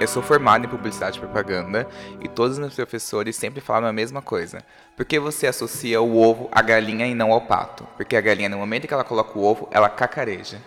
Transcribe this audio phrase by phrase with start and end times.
[0.00, 1.84] Eu sou formado em publicidade e propaganda
[2.20, 4.62] e todos os meus professores sempre falam a mesma coisa.
[4.96, 7.84] Por que você associa o ovo à galinha e não ao pato?
[7.96, 10.62] Porque a galinha, no momento que ela coloca o ovo, ela cacareja.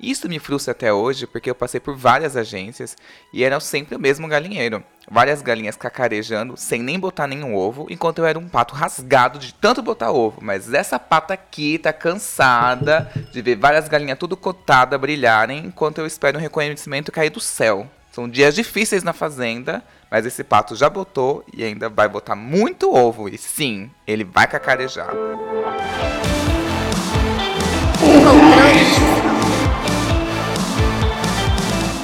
[0.00, 2.96] Isso me frustra até hoje porque eu passei por várias agências
[3.32, 4.82] e eram sempre o mesmo galinheiro.
[5.08, 9.54] Várias galinhas cacarejando sem nem botar nenhum ovo, enquanto eu era um pato rasgado de
[9.54, 10.40] tanto botar ovo.
[10.42, 16.06] Mas essa pata aqui tá cansada de ver várias galinhas tudo cotada brilharem enquanto eu
[16.06, 17.88] espero um reconhecimento cair do céu.
[18.12, 22.94] São dias difíceis na fazenda, mas esse pato já botou e ainda vai botar muito
[22.94, 23.26] ovo.
[23.26, 25.08] E sim, ele vai cacarejar.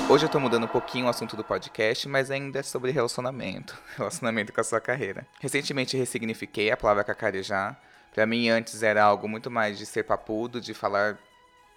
[0.08, 3.76] Hoje eu tô mudando um pouquinho o assunto do podcast, mas ainda é sobre relacionamento.
[3.94, 5.26] Relacionamento com a sua carreira.
[5.38, 7.78] Recentemente ressignifiquei a palavra cacarejar.
[8.14, 11.18] Pra mim, antes era algo muito mais de ser papudo, de falar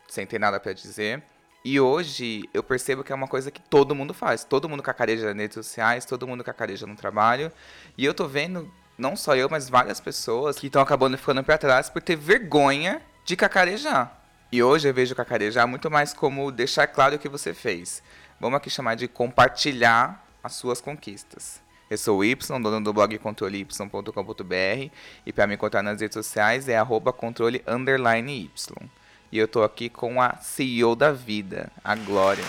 [0.08, 1.22] sem ter nada para dizer.
[1.64, 4.44] E hoje eu percebo que é uma coisa que todo mundo faz.
[4.44, 7.52] Todo mundo cacareja nas redes sociais, todo mundo cacareja no trabalho.
[7.96, 11.58] E eu tô vendo, não só eu, mas várias pessoas que estão acabando ficando para
[11.58, 14.20] trás por ter vergonha de cacarejar.
[14.52, 18.02] E hoje eu vejo cacarejar muito mais como deixar claro o que você fez.
[18.40, 21.62] Vamos aqui chamar de compartilhar as suas conquistas.
[21.90, 24.92] Eu sou o Y, dono do blog controley.com.br
[25.26, 28.90] e para me encontrar nas redes sociais é arroba controle underline Y.
[29.32, 32.44] E eu tô aqui com a CEO da vida, a Glória.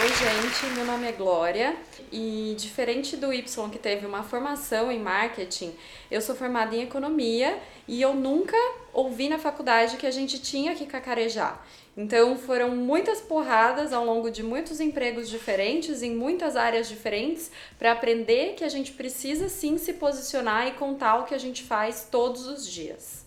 [0.00, 1.74] Oi, gente, meu nome é Glória
[2.12, 5.74] e diferente do Y que teve uma formação em marketing,
[6.08, 8.56] eu sou formada em economia e eu nunca
[8.92, 11.66] ouvi na faculdade que a gente tinha que cacarejar.
[11.96, 17.90] Então foram muitas porradas ao longo de muitos empregos diferentes, em muitas áreas diferentes, para
[17.90, 22.06] aprender que a gente precisa sim se posicionar e contar o que a gente faz
[22.08, 23.24] todos os dias.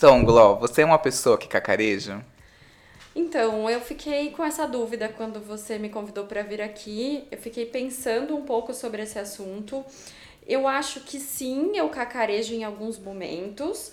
[0.00, 2.24] Então, Gló, você é uma pessoa que cacareja?
[3.14, 7.28] Então, eu fiquei com essa dúvida quando você me convidou para vir aqui.
[7.30, 9.84] Eu fiquei pensando um pouco sobre esse assunto.
[10.46, 13.92] Eu acho que sim, eu cacarejo em alguns momentos,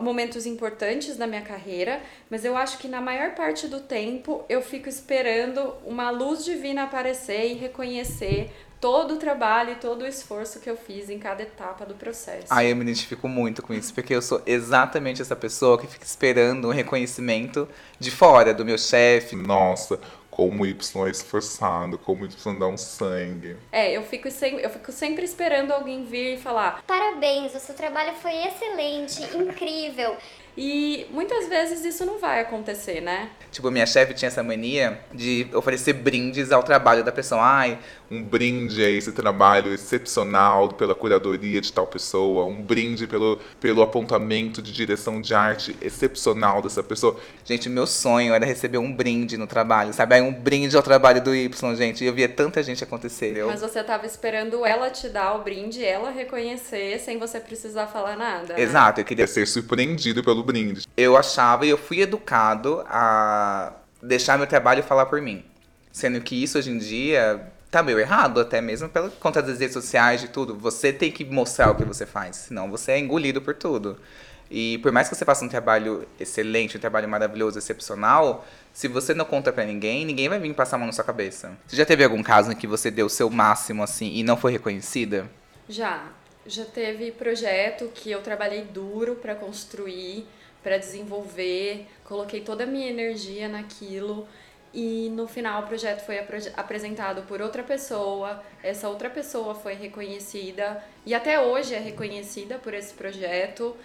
[0.00, 4.62] momentos importantes da minha carreira, mas eu acho que na maior parte do tempo eu
[4.62, 10.60] fico esperando uma luz divina aparecer e reconhecer todo o trabalho e todo o esforço
[10.60, 12.46] que eu fiz em cada etapa do processo.
[12.50, 16.04] Ah, eu me identifico muito com isso, porque eu sou exatamente essa pessoa que fica
[16.04, 17.68] esperando um reconhecimento
[17.98, 19.34] de fora do meu chefe.
[19.34, 19.98] Nossa,
[20.38, 23.56] como o Y é esforçado, como o Y dá um sangue.
[23.72, 27.74] É, eu fico, sem, eu fico sempre esperando alguém vir e falar: Parabéns, o seu
[27.74, 30.16] trabalho foi excelente, incrível.
[30.60, 33.30] E muitas vezes isso não vai acontecer, né?
[33.50, 37.40] Tipo, minha chefe tinha essa mania de oferecer brindes ao trabalho da pessoa.
[37.40, 37.78] Ai,
[38.10, 43.82] um brinde a esse trabalho excepcional pela curadoria de tal pessoa, um brinde pelo, pelo
[43.82, 47.18] apontamento de direção de arte excepcional dessa pessoa.
[47.44, 50.14] Gente, meu sonho era receber um brinde no trabalho, sabe?
[50.14, 52.02] Aí um brinde ao trabalho do Y, gente.
[52.02, 53.36] E eu via tanta gente acontecer.
[53.36, 53.48] Eu...
[53.48, 58.16] Mas você tava esperando ela te dar o brinde, ela reconhecer, sem você precisar falar
[58.16, 58.54] nada.
[58.54, 58.62] Né?
[58.62, 60.86] Exato, eu queria ser surpreendido pelo brinde.
[60.96, 65.44] Eu achava e eu fui educado a deixar meu trabalho falar por mim.
[65.92, 69.74] Sendo que isso hoje em dia tá meio errado, até mesmo pela conta das redes
[69.74, 70.54] sociais e tudo.
[70.56, 73.98] Você tem que mostrar o que você faz, senão você é engolido por tudo.
[74.50, 79.12] E por mais que você faça um trabalho excelente, um trabalho maravilhoso, excepcional, se você
[79.12, 81.52] não conta para ninguém, ninguém vai vir passar a mão na sua cabeça.
[81.66, 84.36] Você já teve algum caso em que você deu o seu máximo assim e não
[84.36, 85.28] foi reconhecida?
[85.68, 86.06] Já.
[86.46, 90.26] Já teve projeto que eu trabalhei duro para construir,
[90.62, 94.26] para desenvolver, coloquei toda a minha energia naquilo
[94.72, 96.18] e no final o projeto foi
[96.56, 102.74] apresentado por outra pessoa, essa outra pessoa foi reconhecida e até hoje é reconhecida por
[102.74, 103.76] esse projeto.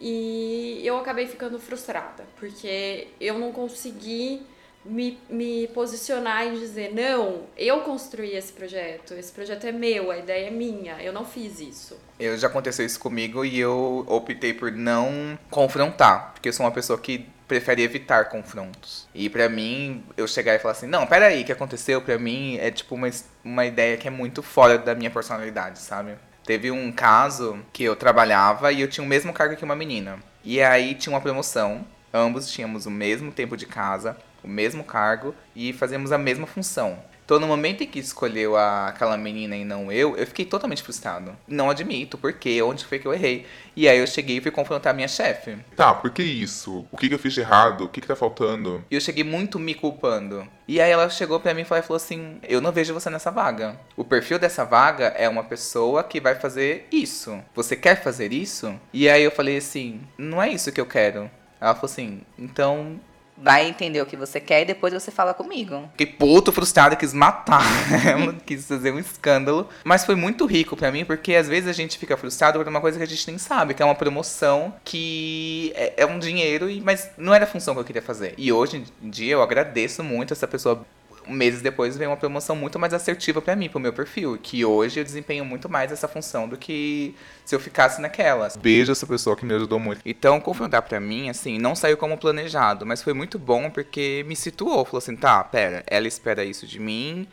[0.00, 4.42] E eu acabei ficando frustrada, porque eu não consegui
[4.84, 10.18] me, me posicionar e dizer: não, eu construí esse projeto, esse projeto é meu, a
[10.18, 11.98] ideia é minha, eu não fiz isso.
[12.18, 16.72] Eu já aconteceu isso comigo e eu optei por não confrontar, porque eu sou uma
[16.72, 19.06] pessoa que prefere evitar confrontos.
[19.14, 22.56] E para mim, eu chegar e falar assim, não, peraí, o que aconteceu para mim
[22.58, 23.10] é tipo uma,
[23.44, 26.14] uma ideia que é muito fora da minha personalidade, sabe?
[26.44, 30.18] Teve um caso que eu trabalhava e eu tinha o mesmo cargo que uma menina.
[30.42, 35.34] E aí tinha uma promoção, ambos tínhamos o mesmo tempo de casa, o mesmo cargo
[35.56, 36.98] e fazíamos a mesma função.
[37.24, 40.82] Então, no momento em que escolheu a, aquela menina e não eu, eu fiquei totalmente
[40.82, 41.34] frustrado.
[41.48, 43.46] Não admito por quê, onde foi que eu errei.
[43.74, 45.56] E aí eu cheguei e fui confrontar a minha chefe.
[45.74, 46.86] Tá, por que isso?
[46.92, 47.84] O que, que eu fiz de errado?
[47.84, 48.84] O que, que tá faltando?
[48.90, 50.46] E eu cheguei muito me culpando.
[50.68, 53.80] E aí ela chegou pra mim e falou assim: Eu não vejo você nessa vaga.
[53.96, 57.42] O perfil dessa vaga é uma pessoa que vai fazer isso.
[57.54, 58.78] Você quer fazer isso?
[58.92, 61.30] E aí eu falei assim: Não é isso que eu quero.
[61.58, 63.00] Ela falou assim: Então
[63.36, 65.88] vai entender o que você quer e depois você fala comigo.
[65.92, 67.62] Fiquei puto, frustrado, quis matar
[68.06, 69.68] ela, quis fazer um escândalo.
[69.84, 72.80] Mas foi muito rico pra mim, porque às vezes a gente fica frustrado por uma
[72.80, 76.68] coisa que a gente nem sabe, que é uma promoção que é, é um dinheiro,
[76.82, 78.34] mas não era a função que eu queria fazer.
[78.38, 80.84] E hoje em dia eu agradeço muito essa pessoa.
[81.26, 84.38] Meses depois veio uma promoção muito mais assertiva pra mim, pro meu perfil.
[84.42, 88.48] Que hoje eu desempenho muito mais essa função do que se eu ficasse naquela.
[88.56, 90.00] Beijo essa pessoa que me ajudou muito.
[90.04, 94.36] Então, confrontar pra mim, assim, não saiu como planejado, mas foi muito bom porque me
[94.36, 94.84] situou.
[94.84, 97.26] Falou assim, tá, pera, ela espera isso de mim,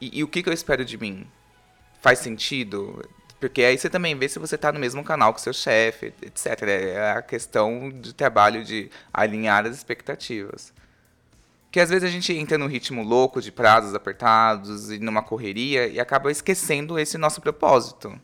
[0.00, 1.26] e, e o que, que eu espero de mim?
[2.00, 3.02] Faz sentido?
[3.40, 6.62] Porque aí você também vê se você tá no mesmo canal que seu chefe, etc.
[6.62, 10.72] É a questão de trabalho de alinhar as expectativas.
[11.74, 15.88] Porque às vezes a gente entra num ritmo louco de prazos apertados e numa correria
[15.88, 18.16] e acaba esquecendo esse nosso propósito.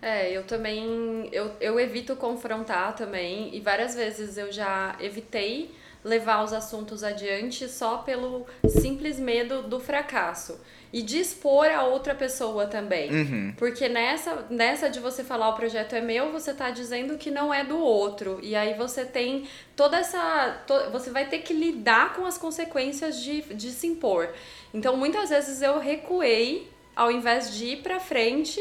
[0.00, 1.28] É, eu também.
[1.30, 5.70] Eu, eu evito confrontar também, e várias vezes eu já evitei
[6.02, 10.58] levar os assuntos adiante só pelo simples medo do fracasso.
[10.92, 13.10] E de expor a outra pessoa também.
[13.10, 13.54] Uhum.
[13.58, 17.52] Porque nessa, nessa de você falar o projeto é meu, você tá dizendo que não
[17.52, 18.38] é do outro.
[18.42, 19.46] E aí você tem
[19.76, 20.62] toda essa.
[20.66, 24.30] to- você vai ter que lidar com as consequências de, de se impor.
[24.72, 28.58] Então muitas vezes eu recuei ao invés de ir pra frente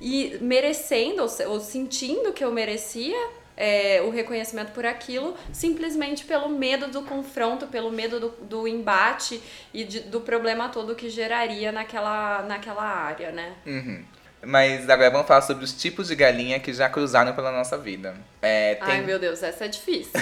[0.00, 3.18] e merecendo ou, ou sentindo que eu merecia
[3.62, 9.38] é, o reconhecimento por aquilo, simplesmente pelo medo do confronto, pelo medo do, do embate
[9.74, 13.54] e de- do problema todo que geraria naquela, naquela área, né?
[13.66, 14.02] Uhum.
[14.42, 18.14] Mas agora vamos falar sobre os tipos de galinha que já cruzaram pela nossa vida.
[18.40, 20.12] É, tem, Ai, meu Deus, essa é difícil.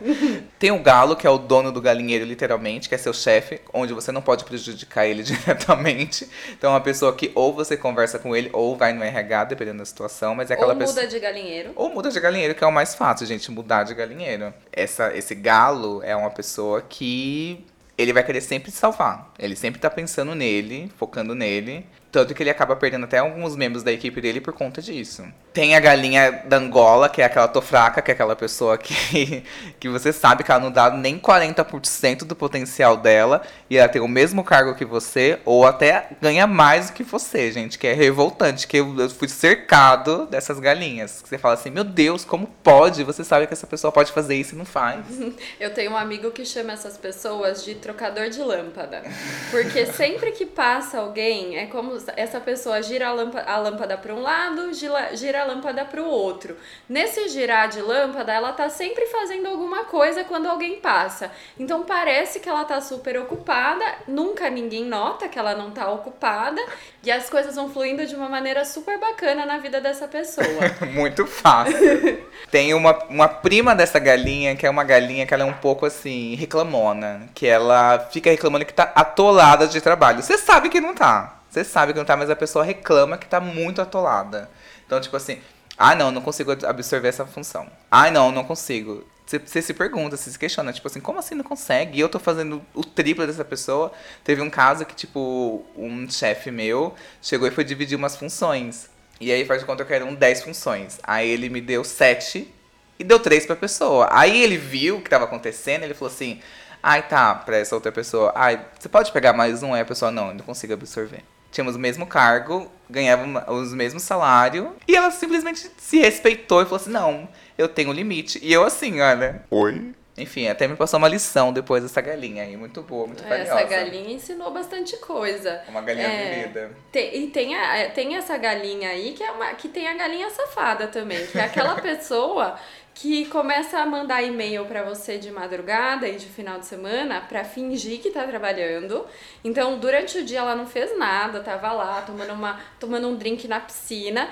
[0.58, 3.92] tem o galo, que é o dono do galinheiro, literalmente, que é seu chefe, onde
[3.92, 6.28] você não pode prejudicar ele diretamente.
[6.50, 9.78] Então é uma pessoa que ou você conversa com ele, ou vai no RH, dependendo
[9.78, 11.02] da situação, mas é aquela Ou pessoa.
[11.02, 11.72] muda de galinheiro.
[11.76, 14.52] Ou muda de galinheiro, que é o mais fácil, gente, mudar de galinheiro.
[14.72, 17.66] Essa, esse galo é uma pessoa que
[17.98, 19.32] ele vai querer sempre salvar.
[19.38, 21.84] Ele sempre tá pensando nele, focando nele.
[22.10, 25.24] Tanto que ele acaba perdendo até alguns membros da equipe dele por conta disso.
[25.52, 29.44] Tem a galinha da Angola, que é aquela tofraca, que é aquela pessoa que,
[29.78, 33.42] que você sabe que ela não dá nem 40% do potencial dela.
[33.68, 37.52] E ela tem o mesmo cargo que você, ou até ganha mais do que você,
[37.52, 37.78] gente.
[37.78, 41.22] Que é revoltante, que eu, fui cercado dessas galinhas.
[41.24, 43.04] Você fala assim, meu Deus, como pode?
[43.04, 45.04] Você sabe que essa pessoa pode fazer isso e não faz.
[45.60, 49.02] Eu tenho um amigo que chama essas pessoas de trocador de lâmpada.
[49.50, 54.14] Porque sempre que passa alguém, é como essa pessoa gira a lâmpada, a lâmpada para
[54.14, 56.56] um lado, gira, gira a lâmpada para o outro.
[56.88, 61.30] Nesse girar de lâmpada, ela tá sempre fazendo alguma coisa quando alguém passa.
[61.58, 66.60] Então parece que ela tá super ocupada, nunca ninguém nota que ela não tá ocupada,
[67.02, 70.46] e as coisas vão fluindo de uma maneira super bacana na vida dessa pessoa.
[70.92, 72.26] Muito fácil.
[72.50, 75.86] Tem uma, uma prima dessa galinha, que é uma galinha que ela é um pouco
[75.86, 77.28] assim, reclamona.
[77.34, 80.22] Que ela fica reclamando que tá atolada de trabalho.
[80.22, 81.37] Você sabe que não tá.
[81.58, 84.48] Você sabe que não tá, mas a pessoa reclama que tá muito atolada.
[84.86, 85.40] Então, tipo assim,
[85.76, 87.68] ah não, não consigo absorver essa função.
[87.90, 89.04] Ah não, não consigo.
[89.26, 91.98] Você, se pergunta, você se questiona, tipo assim, como assim não consegue?
[91.98, 93.92] E eu tô fazendo o triplo dessa pessoa.
[94.22, 98.88] Teve um caso que, tipo, um chefe meu chegou e foi dividir umas funções.
[99.20, 101.00] E aí faz de conta que eram 10 funções.
[101.02, 102.54] Aí ele me deu 7
[103.00, 104.08] e deu 3 pra pessoa.
[104.12, 106.40] Aí ele viu o que tava acontecendo, ele falou assim:
[106.80, 109.74] Ai tá, pra essa outra pessoa, ai, você pode pegar mais um?
[109.74, 111.24] Aí a pessoa, não, eu não consigo absorver.
[111.50, 116.76] Tínhamos o mesmo cargo, ganhávamos os mesmos salário, e ela simplesmente se respeitou e falou
[116.76, 118.38] assim: não, eu tenho limite.
[118.42, 119.42] E eu assim, olha.
[119.50, 119.92] Oi?
[120.20, 123.52] Enfim, até me passou uma lição depois dessa galinha aí, muito boa, muito valiosa.
[123.52, 125.62] Essa galinha ensinou bastante coisa.
[125.68, 126.34] Uma galinha É.
[126.40, 126.72] vivida.
[126.90, 129.94] Tem, e tem, a, é, tem essa galinha aí que, é uma, que tem a
[129.94, 132.58] galinha safada também, que é aquela pessoa
[133.00, 137.44] que começa a mandar e-mail pra você de madrugada e de final de semana pra
[137.44, 139.06] fingir que tá trabalhando.
[139.44, 143.46] Então, durante o dia ela não fez nada, tava lá tomando, uma, tomando um drink
[143.46, 144.28] na piscina.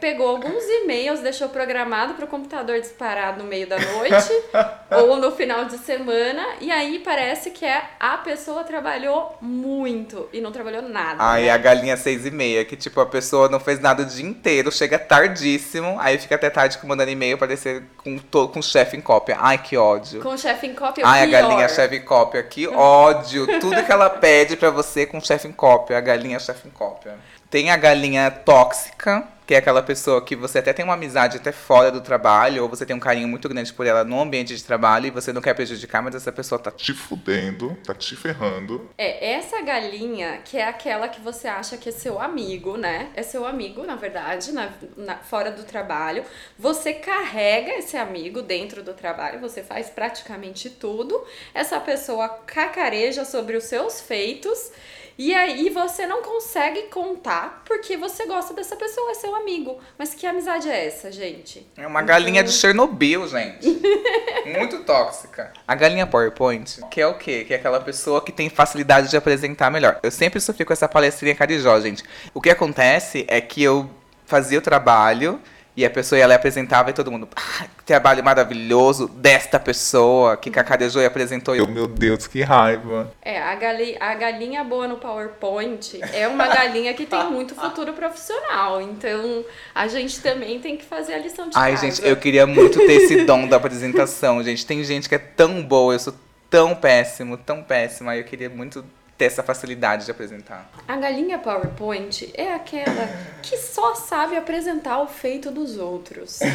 [0.00, 4.32] Pegou alguns e-mails, deixou programado pro computador disparar no meio da noite
[4.90, 10.40] ou no final de semana, e aí parece que é a pessoa trabalhou muito e
[10.40, 11.16] não trabalhou nada.
[11.30, 11.50] Aí né?
[11.50, 14.70] a galinha seis e meia, que tipo, a pessoa não fez nada o dia inteiro,
[14.70, 18.96] chega tardíssimo, aí fica até tarde mandando e-mail pra descer com, to- com o chefe
[18.96, 19.36] em cópia.
[19.40, 20.20] Ai, que ódio.
[20.20, 21.42] Com o chefe em cópia, Ai, a pior.
[21.42, 23.46] galinha chefe em cópia, que ódio.
[23.60, 26.70] Tudo que ela pede pra você com o chefe em cópia, a galinha chefe em
[26.70, 27.14] cópia.
[27.54, 31.52] Tem a galinha tóxica, que é aquela pessoa que você até tem uma amizade até
[31.52, 34.64] fora do trabalho, ou você tem um carinho muito grande por ela no ambiente de
[34.64, 38.90] trabalho e você não quer prejudicar, mas essa pessoa tá Te fudendo, tá te ferrando.
[38.98, 43.10] É, essa galinha que é aquela que você acha que é seu amigo, né?
[43.14, 46.24] É seu amigo, na verdade, na, na- fora do trabalho.
[46.58, 51.24] Você carrega esse amigo dentro do trabalho, você faz praticamente tudo.
[51.54, 54.72] Essa pessoa cacareja sobre os seus feitos.
[55.16, 59.78] E aí você não consegue contar porque você gosta dessa pessoa, é seu amigo.
[59.96, 61.66] Mas que amizade é essa, gente?
[61.76, 63.80] É uma galinha de Chernobyl, gente.
[64.46, 65.52] Muito tóxica.
[65.66, 67.44] A galinha PowerPoint, que é o quê?
[67.44, 70.00] Que é aquela pessoa que tem facilidade de apresentar melhor.
[70.02, 72.02] Eu sempre sofri com essa palestrinha carijó, gente.
[72.32, 73.88] O que acontece é que eu
[74.26, 75.40] fazia o trabalho
[75.76, 77.28] e a pessoa ia lá e apresentava e todo mundo.
[77.34, 81.54] Ah, que trabalho maravilhoso desta pessoa que cacarejou e apresentou.
[81.56, 83.12] Eu, meu Deus, que raiva.
[83.20, 87.92] É, a, gali, a galinha boa no PowerPoint é uma galinha que tem muito futuro
[87.92, 88.80] profissional.
[88.80, 91.86] Então, a gente também tem que fazer a lição de Ai, casa.
[91.86, 94.64] gente, eu queria muito ter esse dom da apresentação, gente.
[94.64, 96.14] Tem gente que é tão boa, eu sou
[96.48, 98.16] tão péssimo, tão péssima.
[98.16, 98.84] Eu queria muito
[99.16, 100.68] ter essa facilidade de apresentar.
[100.86, 103.08] A galinha PowerPoint é aquela
[103.42, 106.40] que só sabe apresentar o feito dos outros.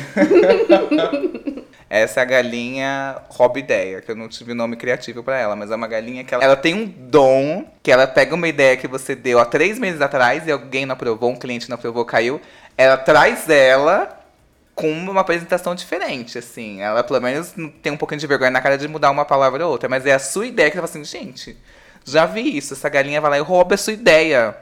[1.90, 5.72] Essa é a galinha rouba ideia, que eu não tive nome criativo pra ela, mas
[5.72, 8.88] é uma galinha que ela, ela tem um dom, que ela pega uma ideia que
[8.88, 12.40] você deu há três meses atrás e alguém não aprovou, um cliente não aprovou, caiu.
[12.78, 14.20] Ela traz ela
[14.76, 16.80] com uma apresentação diferente, assim.
[16.80, 19.72] Ela pelo menos tem um pouquinho de vergonha na cara de mudar uma palavra ou
[19.72, 21.58] outra, mas é a sua ideia que você fala assim, gente,
[22.06, 24.56] já vi isso, essa galinha vai lá e rouba a sua ideia.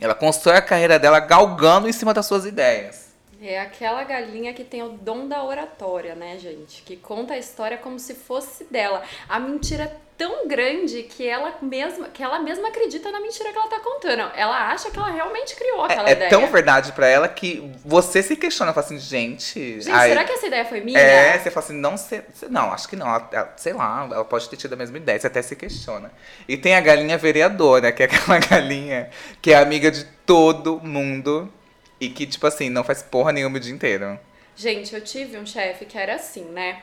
[0.00, 3.05] Ela constrói a carreira dela galgando em cima das suas ideias.
[3.40, 6.82] É aquela galinha que tem o dom da oratória, né, gente?
[6.82, 9.02] Que conta a história como se fosse dela.
[9.28, 13.58] A mentira é tão grande que ela mesma, que ela mesma acredita na mentira que
[13.58, 14.32] ela tá contando.
[14.34, 16.30] Ela acha que ela realmente criou aquela É, é ideia.
[16.30, 19.82] tão verdade pra ela que você se questiona, fala assim, gente.
[19.82, 20.98] Gente, ai, será que essa ideia foi minha?
[20.98, 22.22] É, você fala assim, não sei.
[22.48, 23.06] Não, acho que não.
[23.06, 26.10] Ela- ela- sei lá, ela pode ter tido a mesma ideia, você até se questiona.
[26.48, 29.10] E tem a galinha vereadora, que é aquela galinha
[29.42, 31.52] que é amiga de todo mundo
[32.00, 34.18] e que, tipo assim, não faz porra nenhuma o dia inteiro.
[34.54, 36.82] Gente, eu tive um chefe que era assim, né?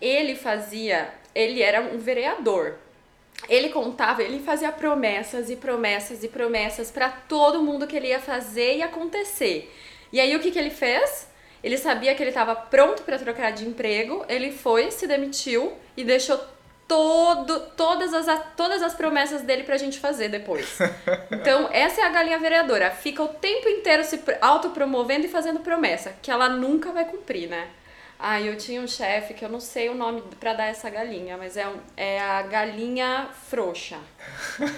[0.00, 1.12] Ele fazia.
[1.34, 2.76] Ele era um vereador.
[3.48, 8.20] Ele contava, ele fazia promessas e promessas e promessas pra todo mundo que ele ia
[8.20, 9.72] fazer e acontecer.
[10.12, 11.28] E aí o que, que ele fez?
[11.62, 16.04] Ele sabia que ele estava pronto pra trocar de emprego, ele foi, se demitiu e
[16.04, 16.40] deixou
[16.90, 20.76] todo, todas, as, todas as promessas dele pra gente fazer depois.
[21.32, 22.90] Então, essa é a galinha vereadora.
[22.90, 27.48] Fica o tempo inteiro se pr- autopromovendo e fazendo promessa, que ela nunca vai cumprir,
[27.48, 27.68] né?
[28.22, 31.38] Ah, eu tinha um chefe que eu não sei o nome pra dar essa galinha,
[31.38, 33.96] mas é, um- é a galinha frouxa.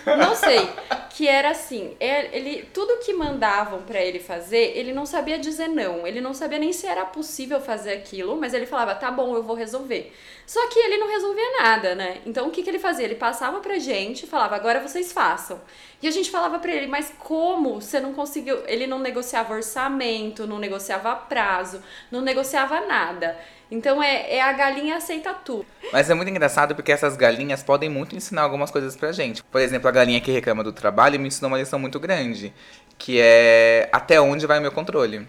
[0.06, 0.68] Não sei,
[1.10, 5.66] que era assim, é- ele tudo que mandavam pra ele fazer, ele não sabia dizer
[5.68, 9.34] não, ele não sabia nem se era possível fazer aquilo, mas ele falava, tá bom,
[9.34, 10.12] eu vou resolver.
[10.46, 12.18] Só que ele não resolvia nada, né?
[12.24, 13.04] Então o que, que ele fazia?
[13.06, 15.60] Ele passava pra gente falava, agora vocês façam.
[16.02, 18.58] E a gente falava pra ele, mas como você não conseguiu?
[18.66, 21.80] Ele não negociava orçamento, não negociava prazo,
[22.10, 23.38] não negociava nada.
[23.70, 25.64] Então é, é a galinha aceita tudo.
[25.92, 29.44] Mas é muito engraçado porque essas galinhas podem muito ensinar algumas coisas pra gente.
[29.44, 32.52] Por exemplo, a galinha que reclama do trabalho me ensinou uma lição muito grande,
[32.98, 35.26] que é até onde vai o meu controle.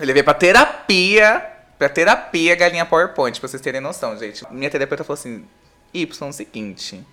[0.00, 1.46] Eu levei pra terapia,
[1.78, 4.42] pra terapia galinha PowerPoint, pra vocês terem noção, gente.
[4.50, 5.44] Minha terapeuta falou assim:
[5.92, 7.04] Y, seguinte,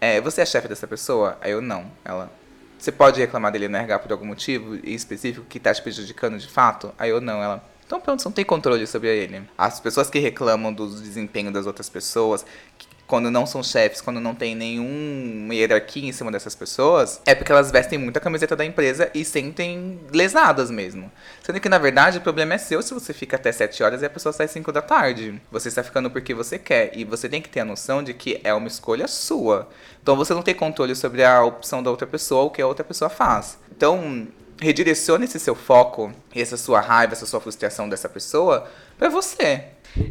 [0.00, 1.36] é, você é chefe dessa pessoa?
[1.40, 1.90] Aí eu não.
[2.04, 2.30] Ela.
[2.78, 6.92] Você pode reclamar dele RH por algum motivo específico que tá te prejudicando de fato?
[6.98, 7.42] Aí eu não.
[7.42, 7.62] Ela.
[7.86, 9.42] Então pronto, você não tem controle sobre ele.
[9.58, 12.46] As pessoas que reclamam do desempenho das outras pessoas,
[12.78, 17.34] que- quando não são chefes, quando não tem nenhuma hierarquia em cima dessas pessoas, é
[17.34, 21.10] porque elas vestem muito a camiseta da empresa e sentem lesadas mesmo.
[21.42, 24.06] Sendo que, na verdade, o problema é seu se você fica até 7 horas e
[24.06, 25.42] a pessoa sai 5 da tarde.
[25.50, 26.96] Você está ficando porque você quer.
[26.96, 29.68] E você tem que ter a noção de que é uma escolha sua.
[30.00, 32.84] Então você não tem controle sobre a opção da outra pessoa o que a outra
[32.84, 33.58] pessoa faz.
[33.72, 34.28] Então,
[34.60, 39.64] redirecione esse seu foco, essa sua raiva, essa sua frustração dessa pessoa pra você.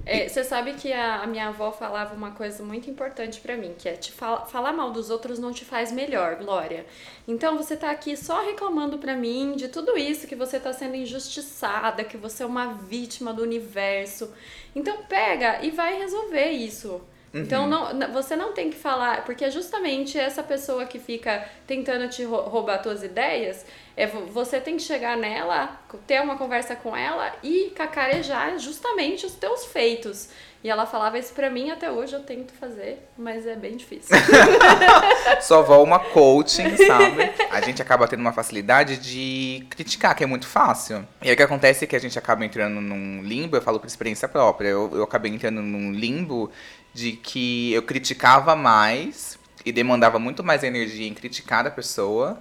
[0.05, 3.73] É, Você sabe que a, a minha avó falava uma coisa muito importante pra mim,
[3.77, 6.85] que é te fala- falar mal dos outros não te faz melhor, Glória.
[7.25, 10.95] Então você tá aqui só reclamando pra mim de tudo isso, que você tá sendo
[10.95, 14.29] injustiçada, que você é uma vítima do universo.
[14.75, 16.99] Então pega e vai resolver isso.
[17.33, 21.45] Então não, n- você não tem que falar, porque é justamente essa pessoa que fica
[21.67, 26.37] tentando te rou- roubar tuas ideias, é, vo- você tem que chegar nela, ter uma
[26.37, 30.29] conversa com ela e cacarejar justamente os teus feitos.
[30.61, 34.09] E ela falava isso pra mim, até hoje eu tento fazer, mas é bem difícil.
[35.41, 37.31] Só vó uma coaching, sabe?
[37.49, 41.07] A gente acaba tendo uma facilidade de criticar, que é muito fácil.
[41.21, 43.79] E aí o que acontece é que a gente acaba entrando num limbo, eu falo
[43.79, 46.51] por experiência própria, eu, eu acabei entrando num limbo
[46.99, 52.39] de que eu criticava mais e demandava muito mais energia em criticar a pessoa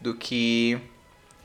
[0.00, 0.80] do que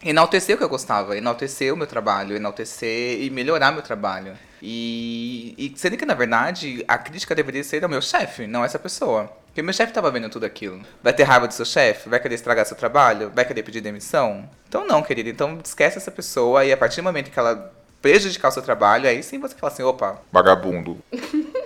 [0.04, 4.38] enaltecer o que eu gostava, enaltecer o meu trabalho, enaltecer e melhorar meu trabalho.
[4.62, 8.80] E, e sendo que, na verdade, a crítica deveria ser ao meu chefe, não essa
[8.80, 9.32] pessoa.
[9.48, 10.82] Porque meu chefe tava vendo tudo aquilo.
[11.02, 12.10] Vai ter raiva do seu chefe?
[12.10, 13.32] Vai querer estragar seu trabalho?
[13.34, 14.50] Vai querer pedir demissão?
[14.68, 15.30] Então não, querida.
[15.30, 19.08] Então esquece essa pessoa e a partir do momento que ela prejudicar o seu trabalho,
[19.08, 21.00] aí sim você fala assim, opa, Vagabundo.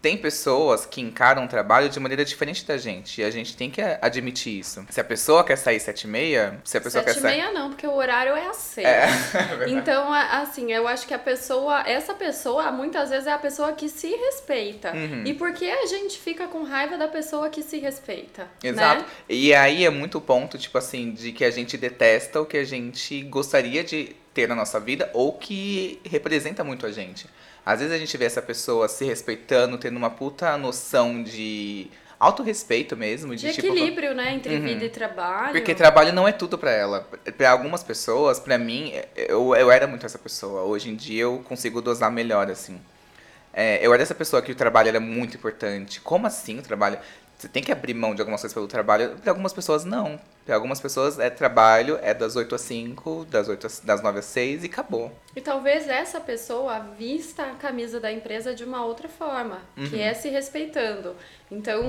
[0.00, 3.20] tem pessoas que encaram o trabalho de maneira diferente da gente.
[3.20, 4.84] E a gente tem que admitir isso.
[4.90, 7.36] Se a pessoa quer sair sete e meia, se a pessoa Sete quer e sair...
[7.38, 8.86] meia não, porque o horário é às seis.
[8.86, 9.08] É,
[9.64, 9.68] é.
[9.70, 13.72] Então, a- assim, eu acho que a pessoa, essa pessoa, muitas vezes é a pessoa
[13.72, 14.92] que se respeita.
[14.92, 15.24] Uhum.
[15.26, 18.46] E por que a gente fica com raiva da pessoa que se respeita?
[18.62, 19.02] Exato.
[19.02, 19.08] Né?
[19.28, 22.64] E aí é muito ponto, tipo assim, de que a gente detesta o que a
[22.64, 27.26] gente gostaria de ter na nossa vida ou que representa muito a gente.
[27.68, 32.96] Às vezes a gente vê essa pessoa se respeitando, tendo uma puta noção de autorrespeito
[32.96, 33.36] mesmo.
[33.36, 34.32] De tipo, equilíbrio, né?
[34.32, 34.62] Entre Uhum.
[34.62, 35.52] vida e trabalho.
[35.52, 37.06] Porque trabalho não é tudo pra ela.
[37.36, 40.62] Pra algumas pessoas, pra mim, eu, eu era muito essa pessoa.
[40.62, 42.80] Hoje em dia eu consigo dosar melhor, assim.
[43.52, 46.00] É, eu era essa pessoa que o trabalho era muito importante.
[46.00, 46.98] Como assim o trabalho?
[47.38, 49.16] Você tem que abrir mão de algumas coisas pelo trabalho.
[49.22, 50.18] Para algumas pessoas, não.
[50.44, 54.18] Para algumas pessoas, é trabalho, é das 8 às 5, das, 8 às, das 9
[54.18, 55.12] às 6 e acabou.
[55.36, 60.00] E talvez essa pessoa vista a camisa da empresa de uma outra forma, que Uhum.
[60.02, 61.14] é se respeitando.
[61.48, 61.84] Então,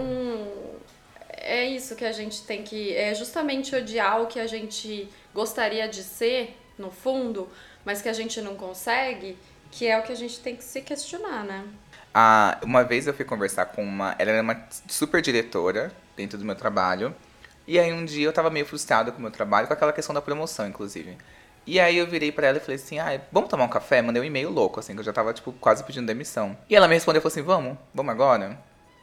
[1.29, 2.93] é isso que a gente tem que.
[2.95, 7.49] É justamente odiar o que a gente gostaria de ser, no fundo,
[7.83, 9.37] mas que a gente não consegue,
[9.71, 11.65] que é o que a gente tem que se questionar, né?
[12.13, 14.15] Ah, uma vez eu fui conversar com uma.
[14.17, 17.15] Ela era uma super diretora dentro do meu trabalho.
[17.67, 20.13] E aí um dia eu tava meio frustrado com o meu trabalho, com aquela questão
[20.13, 21.15] da promoção, inclusive.
[21.67, 24.01] E aí eu virei pra ela e falei assim, ah, vamos tomar um café?
[24.01, 26.57] Mandei um e-mail louco, assim, que eu já tava, tipo, quase pedindo demissão.
[26.67, 28.57] E ela me respondeu falou assim, vamos, vamos agora?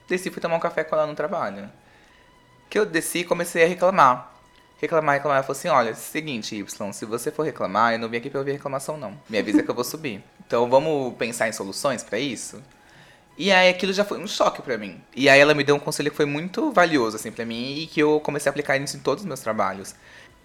[0.09, 1.71] Desci fui tomar um café com ela no trabalho.
[2.69, 4.33] Que eu desci e comecei a reclamar.
[4.81, 5.37] Reclamar, reclamar.
[5.37, 8.41] Ela falou assim, olha, seguinte, Y, se você for reclamar, eu não vim aqui pra
[8.41, 9.17] ouvir reclamação, não.
[9.29, 10.25] Me avisa que eu vou subir.
[10.45, 12.61] Então vamos pensar em soluções pra isso?
[13.39, 15.01] E aí aquilo já foi um choque pra mim.
[15.15, 17.87] E aí ela me deu um conselho que foi muito valioso, assim, pra mim, e
[17.87, 19.95] que eu comecei a aplicar isso em todos os meus trabalhos.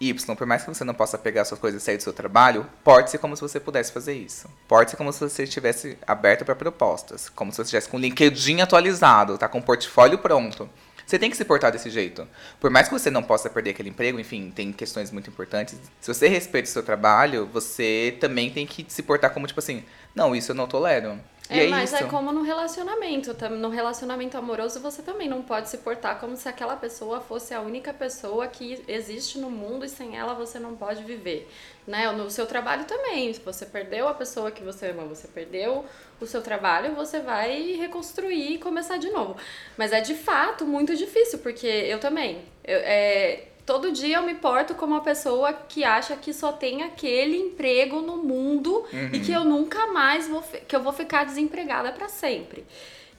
[0.00, 2.66] Y, por mais que você não possa pegar suas coisas e sair do seu trabalho,
[2.82, 4.48] porte-se como se você pudesse fazer isso.
[4.66, 7.28] Porte-se como se você estivesse aberto para propostas.
[7.28, 10.68] Como se você estivesse com o LinkedIn atualizado, tá com o portfólio pronto.
[11.06, 12.26] Você tem que se portar desse jeito.
[12.58, 15.78] Por mais que você não possa perder aquele emprego, enfim, tem questões muito importantes.
[16.00, 19.84] Se você respeita o seu trabalho, você também tem que se portar como, tipo assim,
[20.14, 21.18] não, isso eu não tolero.
[21.52, 22.02] É, é mas isso.
[22.02, 23.36] é como no relacionamento.
[23.50, 27.60] No relacionamento amoroso, você também não pode se portar como se aquela pessoa fosse a
[27.60, 31.48] única pessoa que existe no mundo e sem ela você não pode viver.
[31.86, 32.10] Né?
[32.12, 33.32] No seu trabalho também.
[33.32, 35.84] Se você perdeu a pessoa que você ama, você perdeu
[36.20, 39.36] o seu trabalho, você vai reconstruir e começar de novo.
[39.76, 42.44] Mas é de fato muito difícil, porque eu também.
[42.64, 46.82] Eu, é, todo dia eu me porto como uma pessoa que acha que só tem
[46.82, 51.92] aquele emprego no mundo e que eu nunca mais vou que eu vou ficar desempregada
[51.92, 52.66] para sempre.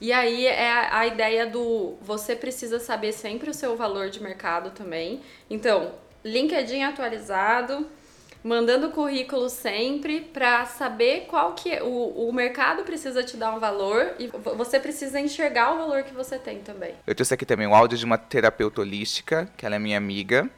[0.00, 4.70] E aí é a ideia do você precisa saber sempre o seu valor de mercado
[4.70, 5.22] também.
[5.48, 5.92] Então,
[6.24, 7.86] LinkedIn atualizado,
[8.44, 13.58] mandando currículo sempre para saber qual que é, o, o mercado precisa te dar um
[13.58, 16.94] valor e vo- você precisa enxergar o valor que você tem também.
[17.06, 20.48] Eu trouxe aqui também um áudio de uma terapeuta holística, que ela é minha amiga.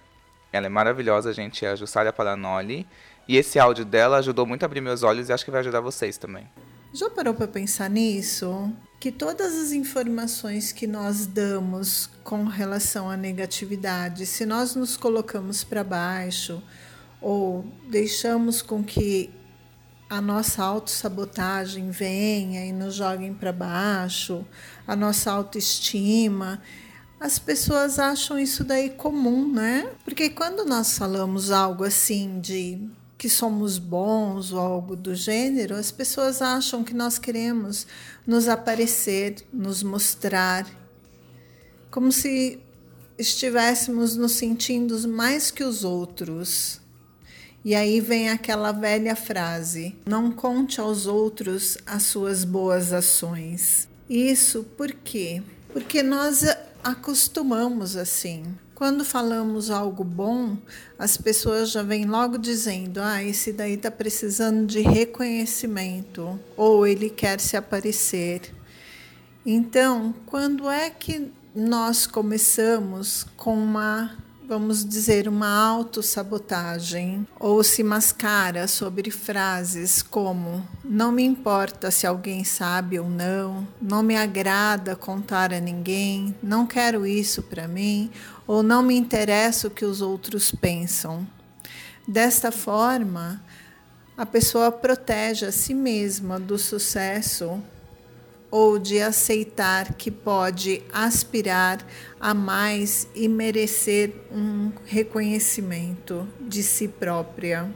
[0.53, 2.87] Ela é maravilhosa, gente, é a Jussalia Paranoli.
[3.29, 5.81] E esse áudio dela ajudou muito a abrir meus olhos e acho que vai ajudar
[5.81, 6.49] vocês também.
[6.93, 8.73] Já parou para pensar nisso?
[8.99, 15.63] Que todas as informações que nós damos com relação à negatividade, se nós nos colocamos
[15.63, 16.63] para baixo
[17.21, 19.31] ou deixamos com que
[20.09, 24.47] a nossa autossabotagem venha e nos joguem para baixo,
[24.87, 26.63] a nossa autoestima,
[27.19, 29.91] as pessoas acham isso daí comum, né?
[30.05, 35.91] Porque quando nós falamos algo assim de que somos bons ou algo do gênero, as
[35.91, 37.87] pessoas acham que nós queremos
[38.27, 40.67] nos aparecer, nos mostrar,
[41.91, 42.61] como se
[43.19, 46.81] estivéssemos nos sentindo mais que os outros.
[47.67, 53.89] E aí vem aquela velha frase: não conte aos outros as suas boas ações.
[54.09, 55.43] Isso por quê?
[55.73, 56.45] Porque nós
[56.85, 58.45] acostumamos assim.
[58.73, 60.57] Quando falamos algo bom,
[60.97, 67.11] as pessoas já vêm logo dizendo: ah, esse daí está precisando de reconhecimento, ou ele
[67.11, 68.43] quer se aparecer.
[69.45, 74.17] Então, quando é que nós começamos com uma
[74.49, 82.45] vamos dizer, uma autossabotagem ou se mascara sobre frases como não me importa se alguém
[82.45, 88.11] sabe ou não, não me agrada contar a ninguém, não quero isso para mim
[88.47, 91.27] ou não me interessa o que os outros pensam.
[92.07, 93.43] Desta forma,
[94.17, 97.61] a pessoa protege a si mesma do sucesso
[98.51, 101.79] ou de aceitar que pode aspirar
[102.21, 107.71] a mais e merecer um reconhecimento de si própria.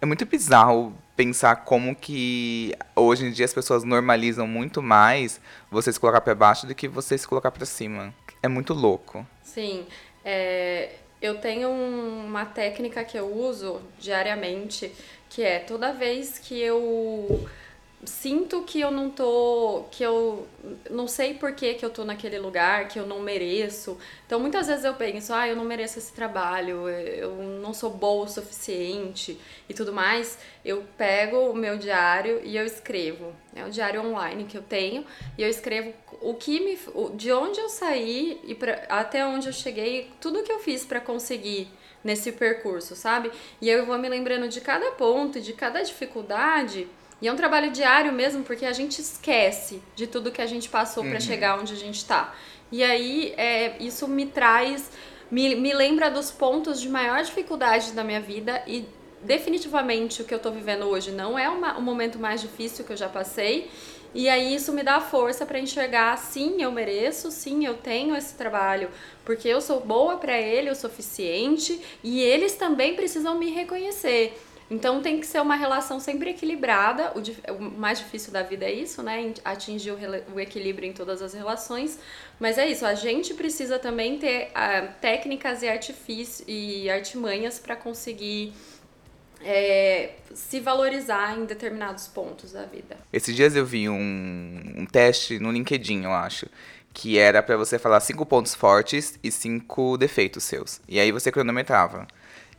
[0.00, 5.92] É muito bizarro pensar como que hoje em dia as pessoas normalizam muito mais você
[5.92, 8.14] se colocar para baixo do que você se colocar para cima.
[8.42, 9.26] É muito louco.
[9.42, 9.86] Sim,
[10.24, 14.90] é, eu tenho uma técnica que eu uso diariamente,
[15.28, 17.46] que é toda vez que eu
[18.04, 20.48] sinto que eu não tô, que eu
[20.88, 23.98] não sei por que, que eu tô naquele lugar, que eu não mereço.
[24.26, 28.24] Então muitas vezes eu penso, ah, eu não mereço esse trabalho, eu não sou boa
[28.24, 30.38] o suficiente e tudo mais.
[30.64, 33.34] Eu pego o meu diário e eu escrevo.
[33.54, 35.04] É um diário online que eu tenho
[35.36, 36.78] e eu escrevo o que me,
[37.14, 41.00] de onde eu saí e pra, até onde eu cheguei, tudo que eu fiz para
[41.00, 41.68] conseguir
[42.02, 43.30] nesse percurso, sabe?
[43.60, 46.88] E eu vou me lembrando de cada ponto, de cada dificuldade
[47.20, 50.68] e é um trabalho diário mesmo, porque a gente esquece de tudo que a gente
[50.68, 51.10] passou uhum.
[51.10, 52.34] para chegar onde a gente está.
[52.72, 54.90] E aí, é, isso me traz,
[55.30, 58.86] me, me lembra dos pontos de maior dificuldade da minha vida e
[59.22, 62.92] definitivamente o que eu tô vivendo hoje não é uma, o momento mais difícil que
[62.92, 63.70] eu já passei.
[64.12, 68.34] E aí isso me dá força para enxergar, sim, eu mereço, sim, eu tenho esse
[68.34, 68.90] trabalho,
[69.24, 74.36] porque eu sou boa para ele o suficiente e eles também precisam me reconhecer.
[74.70, 77.12] Então tem que ser uma relação sempre equilibrada.
[77.16, 79.34] O, o mais difícil da vida é isso, né?
[79.44, 79.98] Atingir o,
[80.34, 81.98] o, equilíbrio em todas as relações.
[82.38, 87.74] Mas é isso, a gente precisa também ter uh, técnicas e artifícios e artimanhas para
[87.74, 88.52] conseguir
[89.42, 92.96] é, se valorizar em determinados pontos da vida.
[93.12, 96.46] Esses dias eu vi um, um teste no LinkedIn, eu acho,
[96.92, 100.80] que era para você falar cinco pontos fortes e cinco defeitos seus.
[100.88, 102.06] E aí você cronometrava.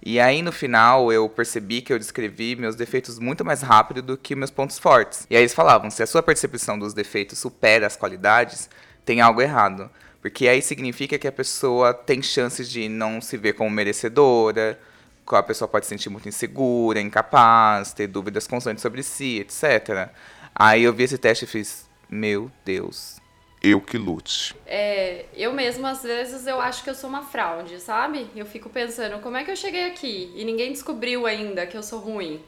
[0.03, 4.17] E aí no final eu percebi que eu descrevi meus defeitos muito mais rápido do
[4.17, 5.27] que meus pontos fortes.
[5.29, 8.69] E aí eles falavam: se a sua percepção dos defeitos supera as qualidades,
[9.05, 9.89] tem algo errado.
[10.21, 14.79] Porque aí significa que a pessoa tem chances de não se ver como merecedora,
[15.27, 20.09] que a pessoa pode se sentir muito insegura, incapaz, ter dúvidas constantes sobre si, etc.
[20.53, 23.20] Aí eu vi esse teste e fiz: meu Deus,
[23.61, 24.55] eu que lute.
[24.65, 28.27] É, eu mesmo, às vezes, eu acho que eu sou uma fraude, sabe?
[28.35, 31.83] Eu fico pensando, como é que eu cheguei aqui e ninguém descobriu ainda que eu
[31.83, 32.41] sou ruim?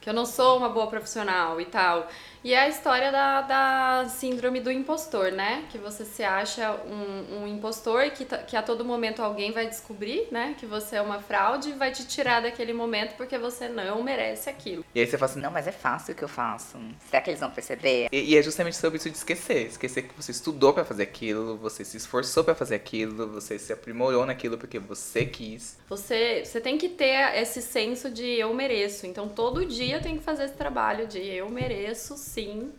[0.00, 2.08] Que eu não sou uma boa profissional e tal.
[2.44, 5.64] E é a história da, da síndrome do impostor, né?
[5.70, 9.66] Que você se acha um, um impostor e que, que a todo momento alguém vai
[9.66, 10.54] descobrir, né?
[10.58, 14.48] Que você é uma fraude e vai te tirar daquele momento porque você não merece
[14.48, 14.84] aquilo.
[14.94, 16.78] E aí você fala assim, não, mas é fácil o que eu faço.
[17.10, 18.08] Será que eles vão perceber?
[18.12, 19.66] E, e é justamente sobre isso de esquecer.
[19.66, 23.72] Esquecer que você estudou para fazer aquilo, você se esforçou para fazer aquilo, você se
[23.72, 25.76] aprimorou naquilo porque você quis.
[25.88, 29.06] Você, você tem que ter esse senso de eu mereço.
[29.06, 32.70] Então todo dia tem que fazer esse trabalho de eu mereço sim.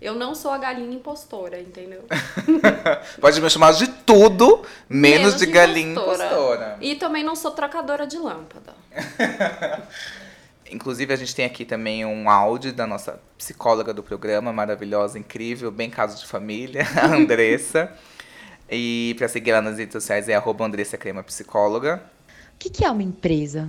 [0.00, 2.04] Eu não sou a galinha impostora, entendeu?
[3.20, 6.26] Pode me chamar de tudo, menos, menos de, de, galinha impostora.
[6.26, 6.78] impostora.
[6.80, 8.74] E também não sou trocadora de lâmpada.
[10.70, 15.70] Inclusive, a gente tem aqui também um áudio da nossa psicóloga do programa, maravilhosa, incrível,
[15.70, 17.92] bem caso de família, a Andressa.
[18.70, 22.02] e para seguir lá nas redes sociais é arroba Andressa Crema Psicóloga.
[22.54, 23.68] O que, que é uma empresa?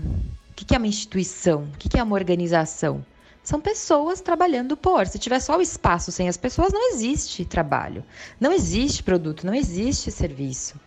[0.62, 1.64] O que, é uma instituição?
[1.64, 3.04] O que, que é uma organização?
[3.42, 5.08] São pessoas trabalhando por.
[5.08, 8.04] Se tiver só o espaço sem as pessoas, não existe trabalho,
[8.40, 10.80] não existe produto, não existe serviço,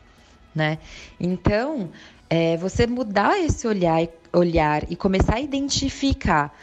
[0.54, 0.78] né?
[1.18, 1.90] Então,
[2.28, 6.54] é, você mudar esse olhar, olhar e começar a identificar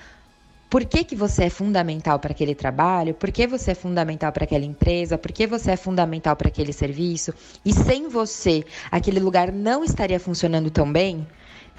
[0.70, 4.44] por que, que você é fundamental para aquele trabalho, por que você é fundamental para
[4.44, 7.34] aquela empresa, por que você é fundamental para aquele serviço,
[7.66, 11.28] e sem você aquele lugar não estaria funcionando tão bem,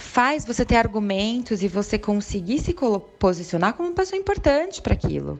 [0.01, 2.75] faz você ter argumentos e você conseguir se
[3.19, 5.39] posicionar como uma pessoa importante para aquilo,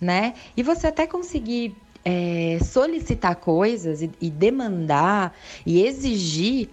[0.00, 0.34] né?
[0.56, 6.70] E você até conseguir é, solicitar coisas e, e demandar e exigir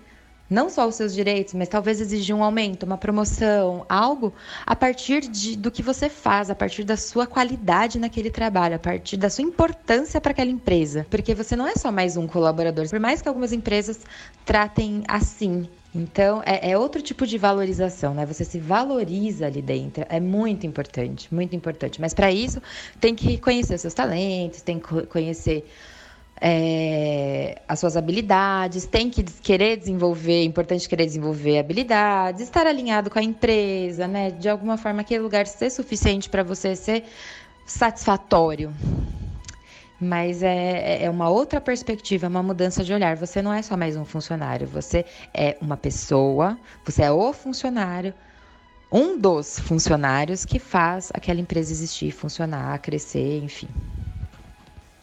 [0.49, 4.33] não só os seus direitos, mas talvez exigir um aumento, uma promoção, algo
[4.65, 8.79] a partir de, do que você faz, a partir da sua qualidade naquele trabalho, a
[8.79, 11.05] partir da sua importância para aquela empresa.
[11.09, 14.01] Porque você não é só mais um colaborador, por mais que algumas empresas
[14.45, 15.67] tratem assim.
[15.95, 18.25] Então, é, é outro tipo de valorização, né?
[18.25, 20.05] Você se valoriza ali dentro.
[20.09, 22.01] É muito importante, muito importante.
[22.01, 22.61] Mas para isso,
[22.99, 25.65] tem que conhecer os seus talentos, tem que conhecer
[26.41, 33.09] é, as suas habilidades, tem que querer desenvolver, é importante querer desenvolver habilidades, estar alinhado
[33.09, 34.31] com a empresa, né?
[34.31, 37.05] De alguma forma aquele lugar ser suficiente para você ser
[37.65, 38.73] satisfatório.
[39.99, 43.15] Mas é, é uma outra perspectiva, uma mudança de olhar.
[43.15, 48.13] Você não é só mais um funcionário, você é uma pessoa, você é o funcionário,
[48.91, 53.69] um dos funcionários que faz aquela empresa existir, funcionar, crescer, enfim.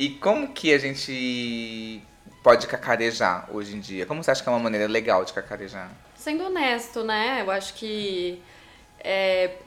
[0.02, 2.02] E como que a gente
[2.42, 4.04] pode cacarejar hoje em dia?
[4.04, 5.92] Como você acha que é uma maneira legal de cacarejar?
[6.16, 7.40] Sendo honesto, né?
[7.40, 8.42] Eu acho que
[8.98, 9.58] é,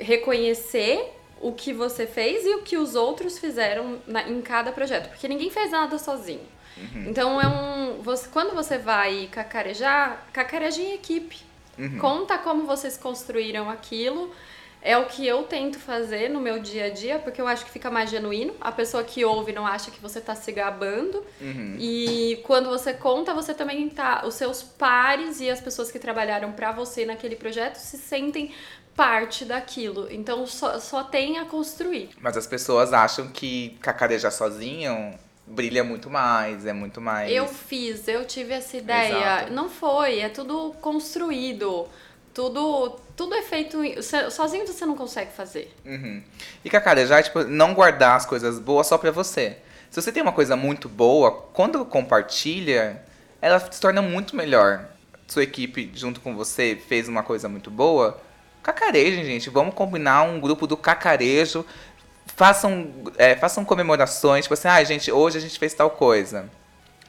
[0.00, 5.08] reconhecer o que você fez e o que os outros fizeram na, em cada projeto,
[5.10, 6.42] porque ninguém fez nada sozinho.
[6.76, 7.04] Uhum.
[7.06, 11.38] Então é um, você, quando você vai cacarejar, cacareja em equipe.
[11.78, 11.96] Uhum.
[12.00, 14.34] Conta como vocês construíram aquilo.
[14.80, 17.70] É o que eu tento fazer no meu dia a dia, porque eu acho que
[17.70, 18.54] fica mais genuíno.
[18.60, 21.24] A pessoa que ouve não acha que você está se gabando.
[21.40, 21.76] Uhum.
[21.78, 24.24] E quando você conta, você também tá.
[24.24, 28.52] Os seus pares e as pessoas que trabalharam para você naquele projeto se sentem
[28.94, 30.08] parte daquilo.
[30.10, 32.10] Então só, só tem a construir.
[32.20, 35.14] Mas as pessoas acham que cacarejar sozinho
[35.48, 37.30] brilha muito mais, é muito mais.
[37.30, 39.16] Eu fiz, eu tive essa ideia.
[39.16, 39.52] Exato.
[39.52, 41.88] Não foi, é tudo construído.
[42.34, 43.78] Tudo, tudo é feito.
[44.30, 45.74] Sozinho você não consegue fazer.
[45.84, 46.22] Uhum.
[46.64, 49.58] E cacarejar é tipo, não guardar as coisas boas só pra você.
[49.90, 53.02] Se você tem uma coisa muito boa, quando compartilha,
[53.42, 54.88] ela se torna muito melhor.
[55.26, 58.18] Sua equipe, junto com você, fez uma coisa muito boa,
[58.62, 59.48] Cacarejem, gente.
[59.48, 61.64] Vamos combinar um grupo do cacarejo.
[62.36, 64.44] Façam, é, façam comemorações.
[64.44, 66.48] Tipo assim, ah, gente, hoje a gente fez tal coisa.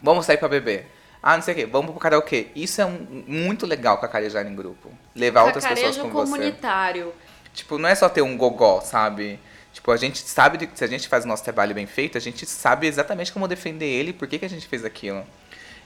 [0.02, 0.90] Vamos sair para beber.
[1.22, 2.48] Ah, não sei o quê, vamos pro karaokê.
[2.56, 4.90] Isso é um, muito legal cacarejar em grupo.
[5.16, 7.08] Levar outras pessoas com comunitário.
[7.08, 7.30] você.
[7.54, 9.40] Tipo, não é só ter um gogó, sabe?
[9.74, 12.22] Tipo, a gente sabe, que se a gente faz o nosso trabalho bem feito, a
[12.22, 15.26] gente sabe exatamente como defender ele e por que, que a gente fez aquilo.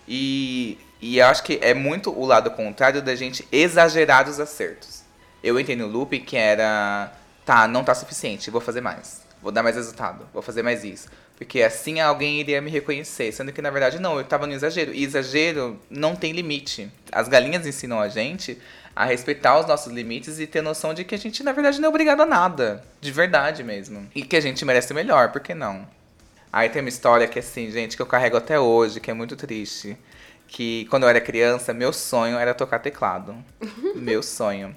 [0.07, 5.03] E, e eu acho que é muito o lado contrário da gente exagerar os acertos.
[5.43, 7.11] Eu entrei no loop que era,
[7.45, 9.23] tá, não tá suficiente, vou fazer mais.
[9.41, 11.09] Vou dar mais resultado, vou fazer mais isso.
[11.43, 13.29] Porque assim alguém iria me reconhecer.
[13.33, 14.93] Sendo que na verdade não, eu tava no exagero.
[14.93, 16.89] E exagero não tem limite.
[17.11, 18.57] As galinhas ensinam a gente
[18.95, 21.87] a respeitar os nossos limites e ter noção de que a gente na verdade não
[21.87, 22.81] é obrigado a nada.
[23.01, 24.07] De verdade mesmo.
[24.15, 25.85] E que a gente merece melhor, por que não?
[26.51, 29.35] Aí tem uma história que assim, gente, que eu carrego até hoje, que é muito
[29.35, 29.97] triste.
[30.47, 33.35] Que quando eu era criança, meu sonho era tocar teclado.
[33.95, 34.73] meu sonho.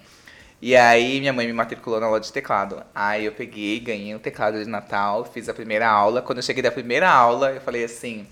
[0.61, 2.83] E aí minha mãe me matriculou na aula de teclado.
[2.95, 6.23] Aí eu peguei, ganhei um teclado de Natal, fiz a primeira aula.
[6.23, 8.27] Quando eu cheguei da primeira aula, eu falei assim: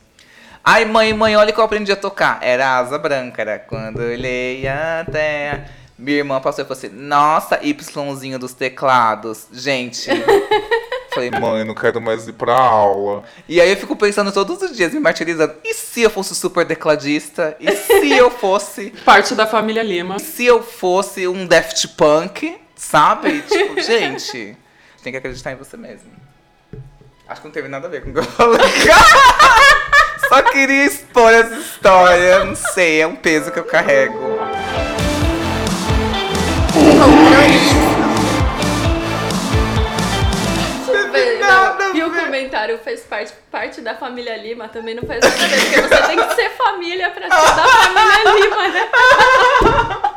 [0.64, 2.38] Ai, mãe, mãe, olha que eu aprendi a tocar.
[2.42, 5.70] Era asa branca, era quando olhei a terra.
[5.98, 9.46] Minha irmã passou e falou assim: Nossa, Yzinho dos teclados.
[9.52, 10.08] Gente.
[11.14, 13.22] Falei, mãe, não quero mais ir pra aula.
[13.48, 15.55] E aí eu fico pensando todos os dias, me martirizando.
[15.62, 17.57] E se eu fosse super decladista?
[17.61, 18.90] E se eu fosse.
[19.07, 20.16] Parte da família Lima.
[20.16, 22.59] E se eu fosse um Daft Punk?
[22.74, 23.42] Sabe?
[23.42, 24.57] tipo, gente,
[25.03, 26.11] tem que acreditar em você mesmo.
[27.29, 28.61] Acho que não teve nada a ver com o que eu falei.
[30.29, 32.44] Só queria expor essa história.
[32.44, 34.18] Não sei, é um peso que eu carrego.
[42.74, 46.34] Comentário fez parte, parte da família Lima, também não faz nada porque você tem que
[46.34, 48.90] ser família pra ser da família Lima, né?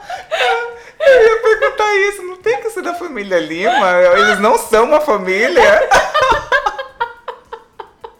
[0.99, 4.01] Eu ia perguntar isso, não tem que ser da família Lima?
[4.17, 5.87] Eles não são uma família.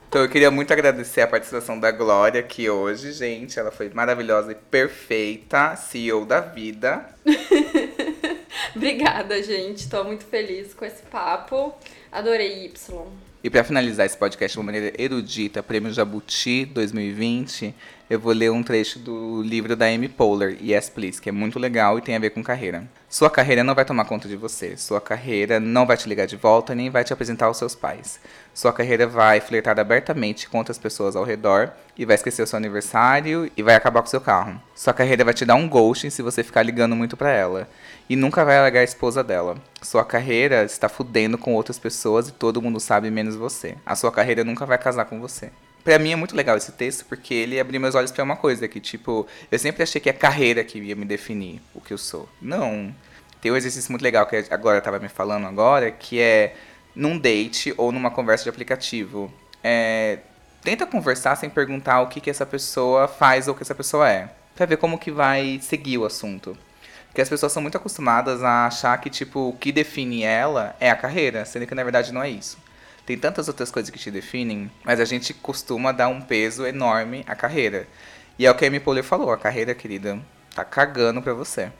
[0.09, 3.59] Então eu queria muito agradecer a participação da Glória aqui hoje, gente.
[3.59, 7.05] Ela foi maravilhosa e perfeita, CEO da vida.
[8.73, 9.89] Obrigada, gente.
[9.89, 11.75] Tô muito feliz com esse papo.
[12.09, 13.26] Adorei Y.
[13.43, 17.73] E para finalizar esse podcast de uma maneira erudita, Prêmio Jabuti 2020,
[18.09, 21.59] eu vou ler um trecho do livro da Amy Poehler, Yes Please, que é muito
[21.59, 22.87] legal e tem a ver com carreira.
[23.09, 24.77] Sua carreira não vai tomar conta de você.
[24.77, 28.17] Sua carreira não vai te ligar de volta nem vai te apresentar aos seus pais.
[28.53, 32.55] Sua carreira vai flertar abertamente com outras pessoas ao redor e vai esquecer o seu
[32.55, 34.57] aniversário e vai acabar com seu carro.
[34.73, 37.69] Sua carreira vai te dar um ghosting se você ficar ligando muito para ela
[38.09, 39.57] e nunca vai largar a esposa dela.
[39.81, 43.75] Sua carreira está fudendo com outras pessoas e todo mundo sabe menos você.
[43.85, 45.51] A sua carreira nunca vai casar com você.
[45.87, 48.67] Pra mim é muito legal esse texto, porque ele abriu meus olhos pra uma coisa,
[48.67, 51.97] que tipo, eu sempre achei que é carreira que ia me definir o que eu
[51.97, 52.27] sou.
[52.41, 52.93] Não.
[53.39, 56.57] Tem um exercício muito legal que agora tava me falando agora, que é
[56.93, 59.31] num date ou numa conversa de aplicativo.
[59.63, 60.19] É,
[60.61, 64.11] tenta conversar sem perguntar o que, que essa pessoa faz ou o que essa pessoa
[64.11, 64.29] é.
[64.57, 66.57] Pra ver como que vai seguir o assunto.
[67.05, 70.91] Porque as pessoas são muito acostumadas a achar que, tipo, o que define ela é
[70.91, 72.57] a carreira, sendo que na verdade não é isso.
[73.07, 77.23] Tem tantas outras coisas que te definem, mas a gente costuma dar um peso enorme
[77.25, 77.87] à carreira.
[78.37, 80.19] E é o que a Amy Poehler falou, a carreira, querida,
[80.53, 81.71] tá cagando pra você.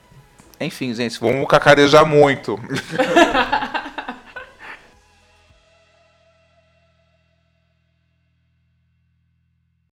[0.58, 1.20] Enfim, gente.
[1.20, 2.58] Vamos cacarejar muito.